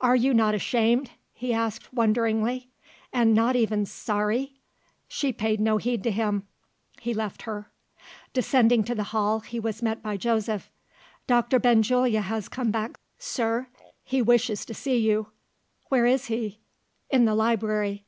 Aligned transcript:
"Are 0.00 0.14
you 0.14 0.32
not 0.34 0.54
ashamed?" 0.54 1.10
he 1.32 1.52
asked 1.52 1.92
wonderingly. 1.92 2.68
"And 3.12 3.34
not 3.34 3.56
even 3.56 3.86
sorry?" 3.86 4.60
She 5.08 5.32
paid 5.32 5.58
no 5.58 5.78
heed 5.78 6.04
to 6.04 6.12
him. 6.12 6.46
He 7.00 7.12
left 7.12 7.42
her. 7.42 7.72
Descending 8.32 8.84
to 8.84 8.94
the 8.94 9.02
hall, 9.10 9.40
he 9.40 9.58
was 9.58 9.82
met 9.82 10.00
by 10.00 10.16
Joseph. 10.16 10.70
"Doctor 11.26 11.58
Benjulia 11.58 12.20
has 12.20 12.48
come 12.48 12.70
back, 12.70 12.96
sir. 13.18 13.66
He 14.04 14.22
wishes 14.22 14.64
to 14.66 14.74
see 14.74 14.98
you." 14.98 15.30
"Where 15.88 16.06
is 16.06 16.26
he?" 16.26 16.60
"In 17.10 17.24
the 17.24 17.34
library." 17.34 18.04